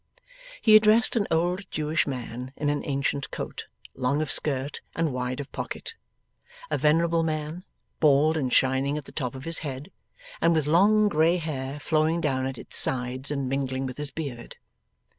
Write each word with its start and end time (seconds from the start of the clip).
He 0.63 0.75
addressed 0.75 1.15
an 1.15 1.27
old 1.29 1.69
Jewish 1.69 2.07
man 2.07 2.53
in 2.57 2.71
an 2.71 2.81
ancient 2.85 3.29
coat, 3.29 3.67
long 3.93 4.19
of 4.19 4.31
skirt, 4.31 4.81
and 4.95 5.13
wide 5.13 5.39
of 5.39 5.51
pocket. 5.51 5.93
A 6.71 6.77
venerable 6.79 7.21
man, 7.21 7.63
bald 7.99 8.35
and 8.35 8.51
shining 8.51 8.97
at 8.97 9.05
the 9.05 9.11
top 9.11 9.35
of 9.35 9.45
his 9.45 9.59
head, 9.59 9.91
and 10.41 10.55
with 10.55 10.65
long 10.65 11.07
grey 11.07 11.37
hair 11.37 11.79
flowing 11.79 12.19
down 12.19 12.47
at 12.47 12.57
its 12.57 12.77
sides 12.77 13.29
and 13.29 13.47
mingling 13.47 13.85
with 13.85 13.97
his 13.97 14.09
beard. 14.09 14.55